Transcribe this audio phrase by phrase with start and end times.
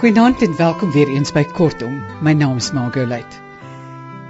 [0.00, 1.98] Goeienaand en welkom weer eens by Kortom.
[2.24, 3.36] My naam is Margolite.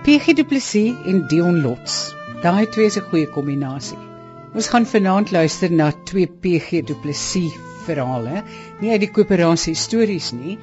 [0.03, 1.99] PG Du Plessis en Dion Lots.
[2.43, 3.99] Daai twee is 'n goeie kombinasie.
[4.53, 7.55] Ons gaan vanaand luister na twee PG Du Plessis
[7.87, 8.43] verhale,
[8.81, 10.59] nie uit die koöperasie stories nie,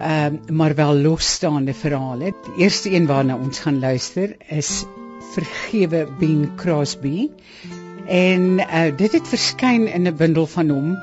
[0.00, 2.32] um, maar wel losstaande verhale.
[2.46, 4.86] Die eerste een waarna ons gaan luister is
[5.34, 7.28] Vergewe Ben Crosby.
[8.06, 10.96] En uh, dit het verskyn in 'n bundel van hom,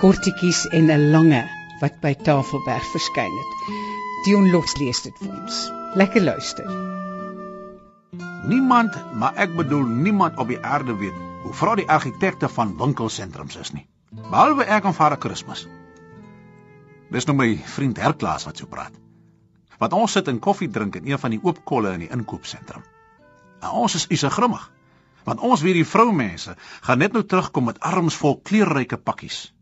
[0.00, 3.70] Kortetjies en 'n lange wat by Tafelberg verskyn het.
[4.24, 5.62] Dion Lots lees dit vir ons.
[5.96, 6.68] Lekker luister.
[8.46, 13.56] Niemand, maar ek bedoel niemand op die aarde weet hoe vrou die argitekte van winkelsentrums
[13.60, 13.86] is nie.
[14.30, 15.66] Behalwe ek en Vader Kersfees.
[17.12, 18.94] Dis nou my vriend Herklaas wat so praat.
[19.78, 22.82] Want ons sit en koffie drink in een van die oop kolle in die inkoopsentrum.
[23.60, 24.64] En ons is ise grimmig.
[25.26, 26.54] Want ons weet die vroumense
[26.86, 29.52] gaan net nou terugkom met arms vol kleurryke pakkies.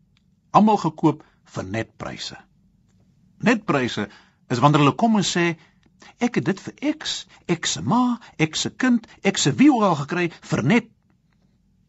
[0.55, 2.37] Almal gekoop vir netpryse.
[3.45, 4.07] Netpryse
[4.49, 5.45] is wanneer hulle kom en sê
[6.23, 9.83] ek het dit vir X, X se ma, X se kind, X se wie ook
[9.83, 10.91] al gekry vir net.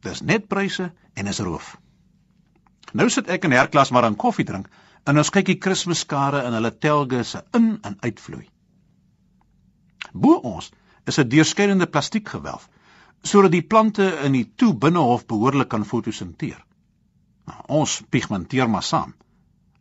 [0.06, 1.76] Dis netpryse en is roof.
[2.94, 4.70] Nou sit ek in herklas maar aan koffie drink
[5.06, 8.46] en ons kyk die Kersskare in hulle telge se in en uitvloei.
[10.12, 10.70] Bo ons
[11.06, 12.68] is 'n deurskeidende plastiekgewelf
[13.22, 16.64] sodat die plante in die toe binnehof behoorlik kan fotosinteer.
[17.46, 19.14] Nou, ons pigmenteer maar saam.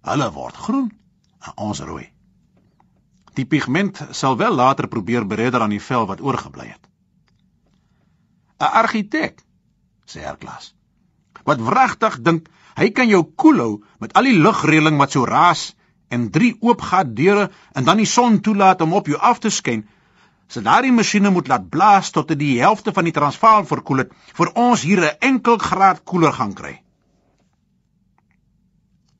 [0.05, 0.89] Hulle word groen
[1.45, 2.05] en ons rooi.
[3.35, 6.83] Die pigment sal wel later probeer beredder aan die vel wat oorgebly het.
[8.59, 9.41] 'n Argitek,
[10.05, 10.73] sê Herklas.
[11.43, 15.73] Wat wragtig dink, hy kan jou koelhou met al die lugreëling wat so raas
[16.07, 19.83] en drie oopgat deure en dan die son toelaat om op jou af te skyn.
[20.47, 24.11] Sy daardie masjiene moet laat blaas tot dit die helfte van die Transvaal verkoel het
[24.39, 26.81] vir ons hier 'n enkel graad koeler gaan kry.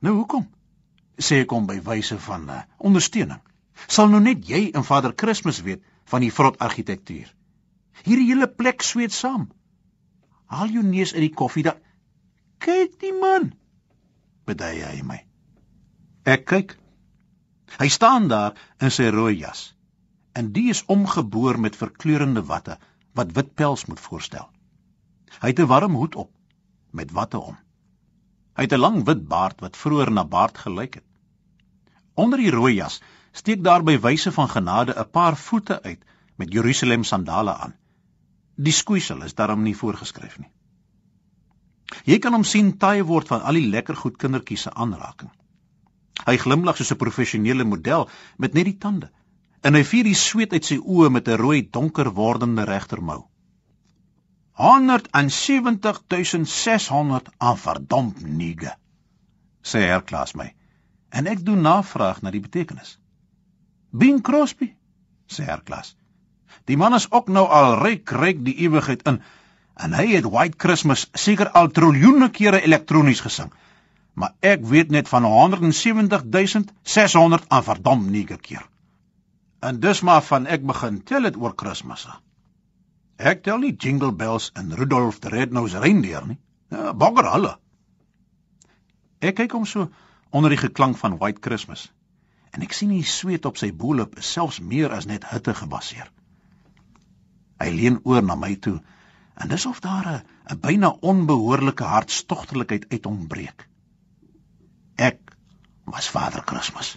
[0.00, 0.55] Nou hoekom?
[1.18, 3.40] Sê ek hom by wyse van uh, ondersteuning.
[3.88, 7.28] Sal nou net jy en Vader Kersfees weet van die vrot argitektuur.
[8.04, 9.48] Hierdie hele plek sweet saam.
[10.46, 11.74] Haal jou neus uit die koffie da.
[12.62, 13.50] Kyk die man.
[14.46, 15.20] Bedui hy my.
[16.26, 16.76] Ek kyk.
[17.80, 19.72] Hy staan daar in sy rooi jas.
[20.36, 22.78] En die is omgeboor met verkleurende watte
[23.16, 24.48] wat wit pels moet voorstel.
[25.40, 26.30] Hy het 'n warm hoed op
[26.92, 27.56] met watte om.
[28.56, 31.04] Hy het 'n lang wit baard wat vroeër na baard gelyk het.
[32.14, 33.00] Onder die rooi jas
[33.32, 36.04] steek daar by wyse van genade 'n paar voete uit
[36.36, 37.74] met Jerusalem sandale aan.
[38.54, 40.50] Die skoeisel is daarom nie voorgeskryf nie.
[42.04, 45.30] Jy kan hom sien taai word van al die lekker goed kindertjies se aanraking.
[46.26, 49.10] Hy glimlag soos 'n professionele model met net die tande
[49.60, 53.28] en hy vier die sweet uit sy oë met 'n rooi donker wordende regtermou.
[54.56, 58.76] 170600 aan verdomp niege
[59.66, 60.54] sê Herklaas my
[61.08, 62.98] en ek doen navraag na die betekenis.
[63.90, 64.76] Bing Crosby
[65.28, 65.96] sê Herklaas
[66.64, 69.22] die man is ook nou al ryk ryk die ewigheid in
[69.76, 73.52] en hy het White Christmas seker al triljoene kere elektronies gesing
[74.16, 78.68] maar ek weet net van 170600 aan verdomp niege keer.
[79.60, 82.08] En dis maar van ek begin tel dit oor Kersfees
[83.16, 86.38] Ek tel nie Jingle Bells en Rudolph the Red-Nosed Reindeer nie.
[86.68, 87.54] Ja, bogger hulle.
[89.24, 89.88] Ek kyk hom so
[90.30, 91.88] onder die geklank van White Christmas
[92.56, 96.08] en ek sien die sweet op sy boelop is selfs meer as net hitte gebaseer.
[97.60, 98.78] Hy leun oor na my toe
[99.36, 103.68] en dis of daar 'n byna onbehoorlike hartstogtelikheid uit hom breek.
[104.96, 105.20] Ek
[105.84, 106.96] was Vader Kersfees.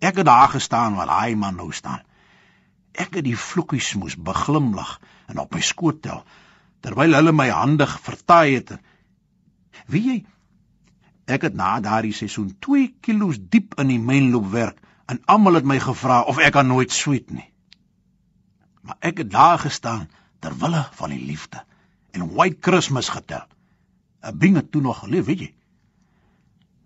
[0.00, 2.05] Ek het daar gestaan waar hy man nou staan.
[2.96, 4.96] Ek het die vloekies moes beglimlag
[5.28, 6.24] en op my skoot tel
[6.80, 8.76] terwyl hulle my hande vertaai het.
[9.90, 10.18] Wie jy
[11.26, 14.78] Ek het na daardie seisoen 2 kg diep in die mynloop werk
[15.10, 17.48] en almal het my gevra of ek aan nooit sweet nie.
[18.86, 20.06] Maar ek het daar gestaan
[20.40, 21.64] ter wille van die liefde
[22.14, 23.42] en White Christmas getel.
[24.22, 25.54] 'n Binge toe nog geleef, weet jy?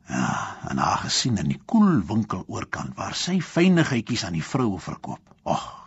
[0.09, 4.81] Ja, en haar gesien in die koel winkel oorkant waar sy fynigheidjies aan die vroue
[4.81, 5.21] verkoop.
[5.45, 5.80] Ag,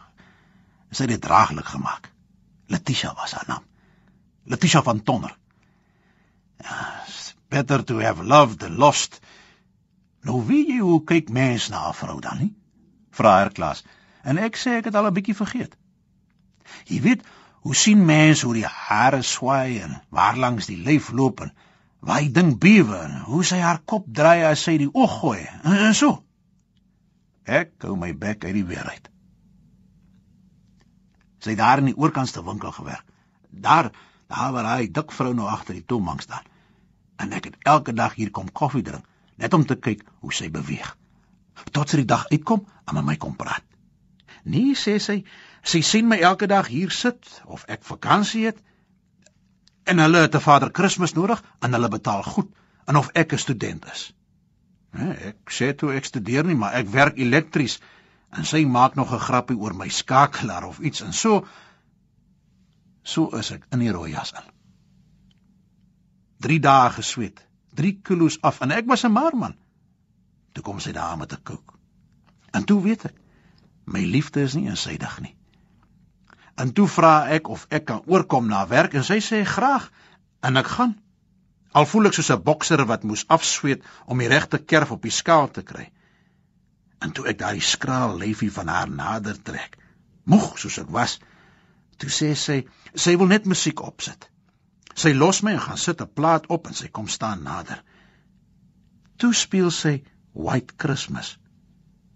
[0.94, 2.12] sy het dit draaglik gemaak.
[2.68, 3.64] Letitia was haar naam.
[4.44, 5.38] Letitia van Tonner.
[6.64, 7.04] Ja,
[7.50, 9.20] better to have loved than lost.
[10.24, 12.54] Nou weet jy hoe kyk mens na 'n vrou dan nie?
[13.12, 13.84] Vra haar klas.
[14.24, 15.76] En ek sê ek het al 'n bietjie vergeet.
[16.86, 17.26] Jy weet,
[17.64, 21.54] hoe sien mens hoe die hare swaai en waar langs die lyf loop en
[22.00, 25.40] waar hy ding bewe en hoe sy haar kop draai as sy die oog gooi
[25.64, 26.24] en so.
[27.44, 29.13] Ek hou my bek uit die weer uit.
[31.44, 33.04] Sy het daar in die oorkantste winkel gewerk.
[33.50, 33.92] Daar,
[34.32, 36.46] daar waar hy dik vrou nou agter die toonbank staan.
[37.20, 39.06] En ek het elke dag hier kom koffie drink,
[39.36, 40.96] net om te kyk hoe sy beweeg.
[41.76, 43.64] Tot sy die dag uitkom en met my kom praat.
[44.44, 45.22] Nee, sê sy,
[45.64, 48.60] sy sien my elke dag hier sit of ek vakansie het
[49.84, 52.52] en hulle het 'n Vader Kersfees nodig en hulle betaal goed
[52.88, 54.14] en of ek 'n student is.
[54.92, 57.80] Nee, ek sê toe ek studeer nie, maar ek werk elektries
[58.34, 61.46] en sy maak nog 'n grappie oor my skakelaar of iets en so
[63.04, 64.48] so is ek in die rooi jas in.
[66.40, 67.46] 3 dae gesweet,
[67.76, 69.56] 3 kilos af en ek was 'n marman.
[70.54, 71.78] Toe kom sy daar met 'n kook.
[72.52, 73.16] En toe weet ek,
[73.86, 75.36] my liefde is nie insydig nie.
[76.56, 79.92] En toe vra ek of ek kan oorkom na werk en sy sê graag
[80.42, 81.02] en ek gaan.
[81.72, 85.12] Al voel ek soos 'n bokser wat moes afsweet om die regte kerf op die
[85.12, 85.92] skaal te kry.
[87.04, 89.78] En toe ek daai skraal lyfie van haar nader trek,
[90.24, 91.18] moeg soos ek was,
[92.00, 92.62] toe sê sy,
[92.96, 94.30] sy wil net musiek opsit.
[94.96, 97.84] Sy los my en gaan sit 'n plaat op en sy kom staan nader.
[99.18, 100.04] Toe speel sy
[100.34, 101.38] White Christmas.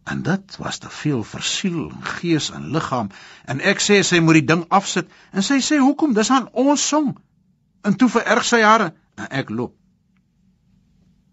[0.07, 3.09] En dit was te veel vir siel en gees en liggaam
[3.45, 6.87] en ek sê sy moet die ding afsit en sy sê hoekom dis aan ons
[6.87, 7.17] song.
[7.83, 9.75] En toe vererg sy hare en ek loop.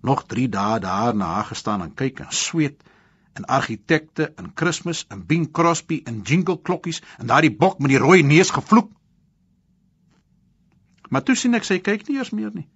[0.02, 2.82] Nog 3 dae daar na haar gestaan en kyk en sweet
[3.34, 7.98] en argitekte en Kersfees en Bing Crosby en jingle klokkies en daardie bok met die
[8.02, 8.90] rooi neus gevloek.
[11.10, 12.68] Maar toe sien ek sy kyk nie eers meer nie.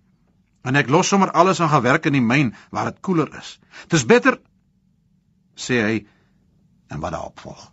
[0.66, 3.56] En ek los sommer alles en gaan werk in die myn waar dit koeler is.
[3.88, 4.40] Dis beter
[5.58, 5.96] sê hy
[6.90, 7.64] en wat daarop volg.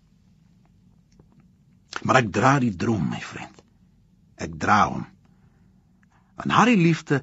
[2.04, 3.62] Maar ek dra die droom, my vriend.
[4.42, 5.06] Ek dra hom.
[6.44, 7.22] En haar liefde,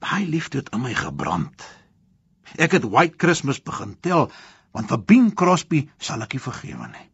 [0.00, 1.64] haar liefde het in my gebrand.
[2.56, 4.30] Ek het White Christmas begin tel
[4.72, 7.06] want vir Bing Crosby sal ek nie vergewe nie.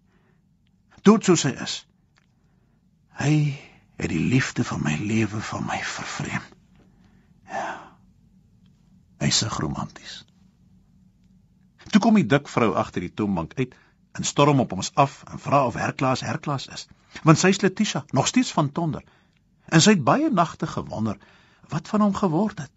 [1.02, 1.80] Dood soos hy is.
[3.18, 3.34] Hy
[3.98, 6.44] het die liefde van my lewe van my vervreem.
[7.50, 7.74] Ja.
[9.18, 10.22] Hy is romanties.
[11.88, 13.74] Toe kom die dik vrou agter die toonbank uit
[14.18, 16.86] en storm op ons af en vra of Herklaas Herklaas is.
[17.24, 19.02] Want sy is Letitia, nog steeds van Tonder.
[19.68, 21.18] En sy het baie nagte gewonder
[21.72, 22.72] wat van hom geword het.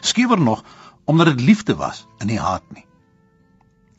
[0.00, 0.64] Skewer nog
[1.04, 2.84] omdat dit liefde was en nie haat nie.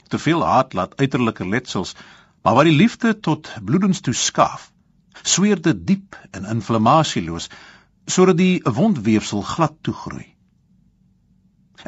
[0.08, 1.96] Te veel haat laat uiterlike letsels,
[2.44, 4.70] maar wat die liefde tot bloedens toe skaaf,
[5.24, 7.50] sweer dit diep en inflammasieloos
[8.06, 10.28] sodat die wondweefsel glad toegroei.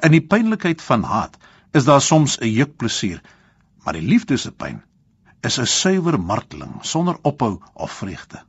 [0.03, 1.37] In die pynlikheid van haat
[1.71, 3.21] is daar soms 'n jukplesier,
[3.83, 4.81] maar die liefde se pyn
[5.41, 8.43] is 'n suiwer marteling sonder ophou of vreugde.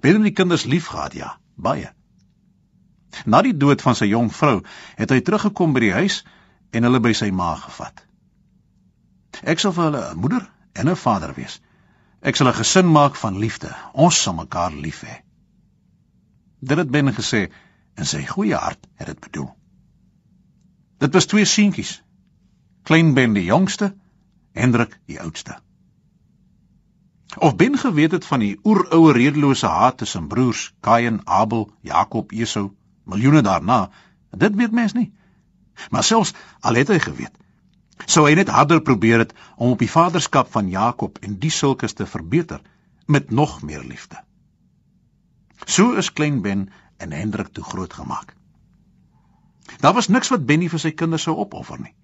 [0.00, 1.92] Ben die kinders liefgehad ja, baie.
[3.24, 4.60] Na die dood van sy jong vrou
[4.96, 6.24] het hy teruggekom by die huis
[6.70, 8.04] en hulle by sy ma gevat.
[9.42, 11.60] Ek sal vir hulle 'n moeder en 'n vader wees.
[12.20, 13.74] Ek sal 'n gesin maak van liefde.
[13.92, 15.22] Ons sal mekaar lief hê.
[16.60, 17.50] Dit het Ben gesê
[17.94, 19.50] en sy goeie hart het dit bedoel.
[20.98, 22.02] Dit was twee seentjies.
[22.82, 23.94] Klein Ben die jongste
[24.52, 25.58] Hendrik die oudste.
[27.38, 32.70] Of Ben geweet het van die oeroue redelose haat tussen broers Kain, Abel, Jakob, Esau,
[33.04, 33.90] miljoene daarna,
[34.30, 35.12] dit weet mens nie.
[35.90, 37.36] Maar selfs al het hy geweet,
[38.08, 41.92] Sou hy net harder probeer het om op die vaderskap van Jakob en die sulkes
[41.92, 42.60] te verbeter
[43.06, 44.16] met nog meer liefde.
[45.66, 48.36] So is klein Ben en Hendrik toe groot gemaak.
[49.80, 51.94] Daar was niks wat Benny vir sy kinders sou opoffer nie.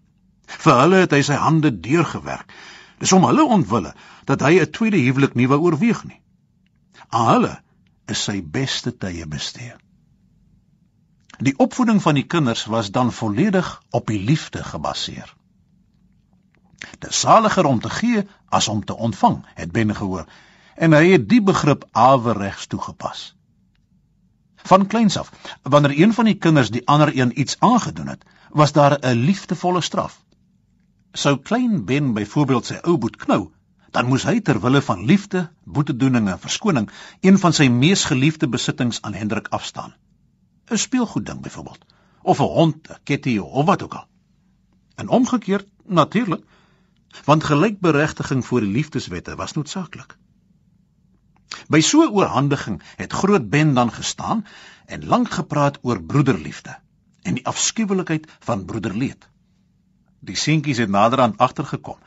[0.47, 2.53] Vir hulle het hy sy hande deurgewerk.
[2.99, 6.21] Dis om hulle ontwille dat hy 'n tweede huwelik nie wou oorweeg nie.
[7.09, 7.55] Aan hulle
[8.07, 9.75] is sy beste tye bestee.
[11.39, 15.35] Die opvoeding van die kinders was dan volledig op die liefde gebaseer.
[16.77, 20.27] Dit is saliger om te gee as om te ontvang, het Ben gehoor,
[20.77, 23.35] en hy het die begrip aweregs toegepas.
[24.67, 25.31] Van kleins af,
[25.63, 29.81] wanneer een van die kinders die ander een iets aangedoen het, was daar 'n liefdevolle
[29.81, 30.23] straf.
[31.17, 33.47] Sou klein Ben byvoorbeeld sy ou boet knou,
[33.97, 36.89] dan moes hy ter wille van liefde, boetedoening en verskoning
[37.25, 39.95] een van sy mees geliefde besittings aan Hendrik afstaan.
[40.69, 41.87] 'n Speelgoedding byvoorbeeld,
[42.23, 44.07] of 'n hond, 'n ketty of wat ook al.
[44.97, 46.45] En omgekeerd natuurlik,
[47.25, 50.19] want gelykberegtiging voor die liefdeswette was noodsaaklik.
[51.69, 54.45] By so 'n oorhandiging het groot Ben dan gestaan
[54.87, 56.77] en lank gepraat oor broederliefde
[57.23, 59.29] en die afskuwelikheid van broederleed.
[60.27, 61.99] Die seentjies het naderhand agtergekom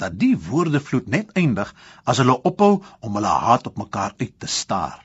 [0.00, 1.74] dat die woordevloed net eindig
[2.08, 5.02] as hulle ophou om hulle haat op mekaar uit te staar.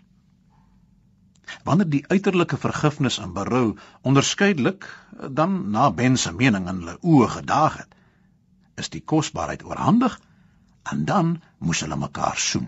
[1.64, 4.88] Wanneer die uiterlike vergifnis en berou onderskeidelik
[5.40, 7.94] dan na Ben se mening in hulle oë gedaag het,
[8.78, 10.20] is die kosbaarheid oorhandig
[10.92, 12.68] en dan moes hulle mekaar soen.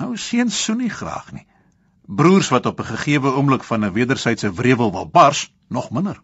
[0.00, 1.46] Nou seuns soen nie graag nie.
[2.04, 6.20] Broers wat op 'n gegeewe oomblik van 'n wederwysige wrevel wil bars, nog minder.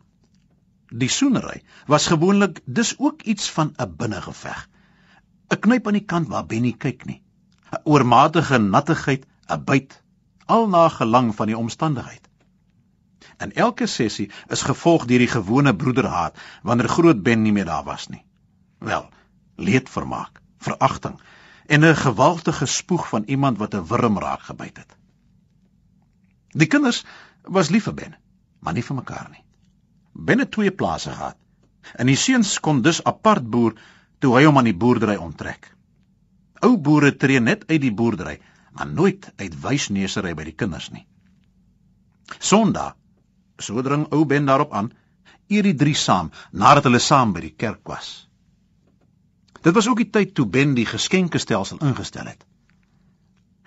[0.91, 4.69] Die soenery was gewoonlik dis ook iets van 'n binnengeveg.
[5.49, 7.23] 'n Knyp aan die kant waar Benny kyk nie.
[7.71, 10.03] 'n Oormatige nattigheid, 'n byt,
[10.47, 12.29] al na gelang van die omstandigheid.
[13.37, 17.85] En elke sessie is gevolg deur die gewone broederhaat wanneer groot Ben nie meer daar
[17.85, 18.25] was nie.
[18.79, 19.09] Wel,
[19.57, 21.21] leedvermaak, veragting
[21.67, 24.97] en 'n gewaltige spoeg van iemand wat 'n wurm raak gebyt het.
[26.49, 27.05] Die kinders
[27.43, 28.17] was lief vir Ben,
[28.59, 29.45] maar nie vir mekaar nie
[30.27, 31.37] binne twee plase gehad.
[31.97, 33.77] En die seuns kon dus apart boer
[34.21, 35.71] toe hy hom aan die boerdery onttrek.
[36.61, 38.37] Ou boere tree net uit die boerdery,
[38.77, 41.07] maar nooit uit wysneesery by die kinders nie.
[42.39, 42.97] Sondag,
[43.59, 44.93] so dring ou Ben daarop aan,
[45.49, 48.29] eet die drie saam nadat hulle saam by die kerk was.
[49.65, 52.45] Dit was ook die tyd toe Ben die geskenkestelsel ingestel het.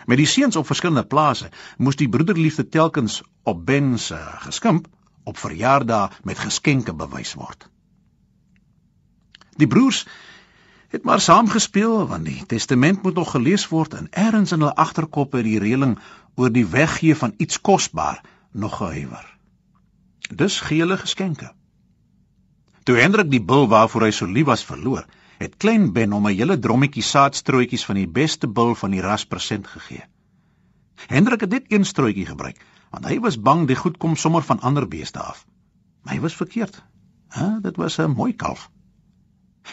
[0.06, 4.88] Met die seuns op verskillende plase moes die broederliefde telkens op Ben se geskimp
[5.24, 7.68] op verjaardae met geskenke bewys word.
[9.58, 10.04] Die broers
[10.94, 14.76] het maar saam gespeel want die testament moet nog gelees word en eers in hulle
[14.76, 15.98] agterkoppe die reëling
[16.36, 19.26] oor die weggee van iets kosbaar nog gehuiwer.
[20.30, 21.52] Dus gee hulle geskenke.
[22.84, 25.06] Toe Hendrik die bil waarvoor hy so lief was verloor,
[25.40, 29.26] het klein Ben hom 'n hele drommetjie saadstrootjies van die beste bil van die ras
[29.26, 30.04] persent gegee.
[31.08, 32.60] Hendrik het dit een strootjie gebruik
[32.94, 35.46] want hy was bang die goed kom sommer van ander beeste af.
[36.04, 36.78] Maar hy was verkeerd.
[37.34, 38.70] Hæ, dit was 'n mooi kalf.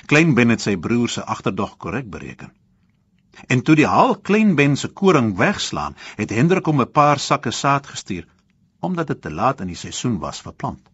[0.06, 2.52] Klein Ben het sy broer se agterdog korrek bereken.
[3.46, 7.50] En toe die haal klein Ben se koring wegslaan, het Hendrik hom 'n paar sakke
[7.50, 8.26] saad gestuur
[8.80, 10.90] omdat dit te laat in die seisoen was vir plant.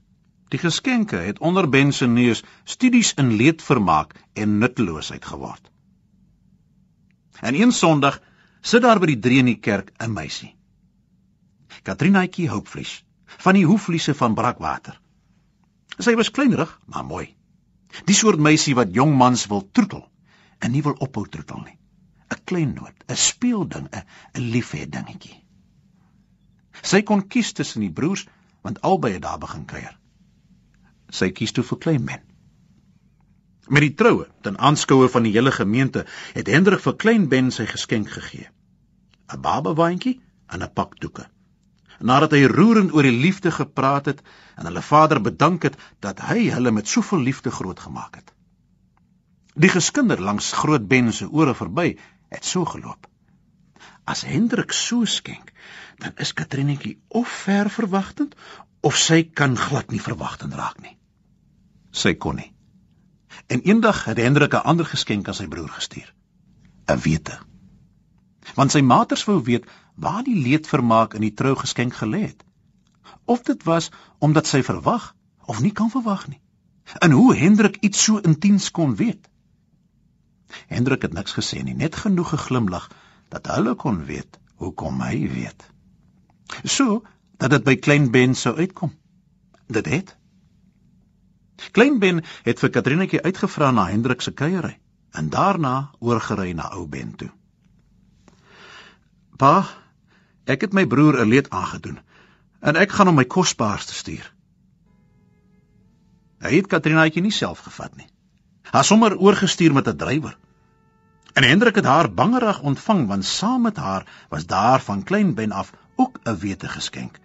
[0.49, 5.71] Die geskenke het onder Ben se neus studies in leedvermaak en nutteloosheid geword.
[7.41, 8.21] En een Sondag
[8.61, 10.56] sit daar by die drie in die kerk 'n meisie.
[11.83, 15.01] Katrinaatjie Hoopvlies van die hoefvliese van Brakwater.
[15.99, 17.27] Sy was kleinerig, maar mooi.
[18.09, 20.05] Die soort meisie wat jong mans wil troetel
[20.61, 21.79] en nie wil ophou troetel nie.
[22.31, 24.05] 'n Klein noot, 'n speelding, 'n
[24.35, 25.43] 'n liefhe dingetjie.
[26.83, 28.27] Sy kon kies tussen die broers
[28.63, 29.99] want albei het daar begin kuier.
[31.11, 32.23] Sy kies toe vir klein men.
[33.69, 37.67] Met die troue, ten aanskoue van die hele gemeente, het Hendrik vir klein Ben sy
[37.67, 38.49] geskenk gegee.
[39.33, 41.31] 'n Babawaandjie en 'n pak doeke
[42.01, 44.23] nadat hy roerend oor die liefde gepraat het
[44.57, 48.33] en hulle vader bedank het dat hy hulle met soveel liefde grootgemaak het.
[49.57, 51.97] Die geskinder langs groot Ben se ore verby
[52.29, 53.07] het so geloop.
[54.05, 55.53] As Hendrik so skenk,
[55.99, 58.37] dan is Katrinetjie of ver verwagtend
[58.81, 60.97] of sy kan glad nie verwagtend raak nie.
[61.91, 62.53] Sy kon nie.
[63.49, 66.15] En eendag het Hendrik 'n ander geskenk aan sy broer gestuur.
[66.87, 67.39] 'n Wete.
[68.55, 72.45] Want sy maters wou weet waar die leedvermaak in die trougeskenk gelê het.
[73.25, 75.15] Of dit was omdat sy verwag
[75.47, 76.41] of nie kan verwag nie.
[76.99, 79.29] En hoe Hendrik iets so intiens kon weet.
[80.67, 82.91] Hendrik het niks gesê nie, net genoeg geglimlag
[83.29, 85.67] dat hulle kon weet hoekom hy weet.
[86.65, 87.03] So
[87.37, 88.95] dat dit by klein Ben sou uitkom.
[89.67, 90.17] Dit het
[91.73, 94.77] Klein Ben het vir Katrinetjie uitgevra na Hendrik se kuiery
[95.17, 97.31] en daarna oorgery na ou Ben toe.
[99.37, 99.65] Pa,
[100.47, 101.99] ek het my broer 'n leed aangedoen
[102.61, 104.33] en ek gaan hom my kosbaarste stuur.
[106.43, 108.09] Hy het Katrinetjie nie self gevat nie.
[108.71, 110.37] Haar sommer oorgestuur met 'n drywer.
[111.35, 115.53] En Hendrik het haar bangerig ontvang want saam met haar was daar van klein Ben
[115.53, 117.19] af ook 'n wete geskenk.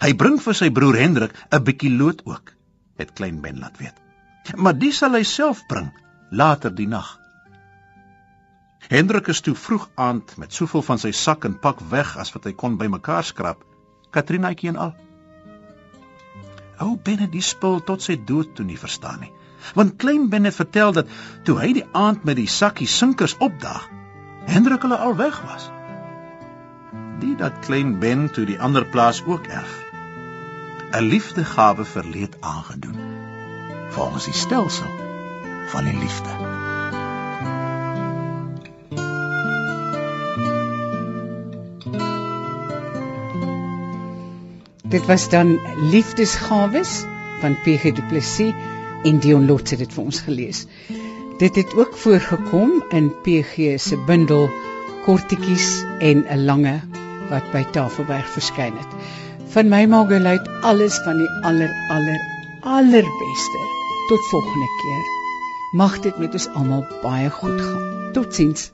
[0.00, 2.52] Hy bring vir sy broer Hendrik 'n bietjie lood ook
[2.96, 3.94] het klein Ben laat weet.
[4.54, 5.92] Maar dis sal hy self bring
[6.30, 7.18] later die nag.
[8.86, 12.44] Hendrik is toe vroeg aand met soveel van sy sak en pak weg as wat
[12.44, 13.64] hy kon bymekaar skrap.
[14.10, 14.94] Katrinaatjie en al.
[16.78, 19.32] Ou Ben het die spul tot sy dood toe nie verstaan nie.
[19.74, 21.10] Want klein Ben het vertel dat
[21.44, 23.88] toe hy die aand met die sakkie sinkers opdaag,
[24.48, 25.68] Hendrik hulle al weg was.
[27.20, 29.74] Dit dat klein Ben toe die ander plaas ook erf
[30.92, 32.96] 'n liefdegawe verleed aangedoen
[33.88, 34.88] volgens die stelsel
[35.66, 36.47] van die liefde.
[44.88, 45.58] Dit was dan
[45.90, 47.04] liefdesgawes
[47.40, 48.54] van PG Du Plessis
[49.04, 50.64] en Dion Lotse dit vir ons gelees.
[51.38, 54.48] Dit het ook voorgekom in PG se bundel
[55.04, 56.80] Kortetjies en 'n lange
[57.28, 58.96] wat by Tafelberg verskyn het
[59.52, 62.20] van my Margolite alles van die aller aller
[62.60, 63.60] allerbeste.
[64.08, 65.04] Tot volgende keer.
[65.72, 68.12] Mag dit met ons almal baie goed gaan.
[68.12, 68.70] Totsiens.